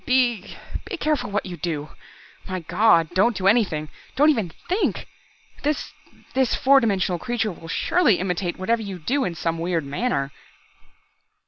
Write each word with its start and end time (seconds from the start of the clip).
"Be 0.03 0.57
be 0.83 0.97
careful 0.97 1.29
what 1.29 1.45
you 1.45 1.57
do! 1.57 1.89
My 2.49 2.61
God, 2.61 3.09
don't 3.13 3.37
do 3.37 3.45
anything. 3.45 3.87
Don't 4.15 4.31
even 4.31 4.51
think. 4.67 5.05
This 5.61 5.93
this 6.33 6.55
four 6.55 6.79
dimensional 6.79 7.19
creature 7.19 7.51
will 7.51 7.67
surely 7.67 8.15
imitate 8.15 8.57
whatever 8.57 8.81
you 8.81 8.97
do 8.97 9.23
in 9.25 9.35
some 9.35 9.59
weird 9.59 9.85
manner." 9.85 10.31